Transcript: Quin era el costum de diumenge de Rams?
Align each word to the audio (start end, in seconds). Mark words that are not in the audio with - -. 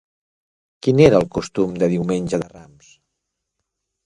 Quin 0.87 1.01
era 1.07 1.19
el 1.23 1.29
costum 1.35 1.75
de 1.83 1.91
diumenge 1.93 2.41
de 2.45 2.49
Rams? 2.57 2.91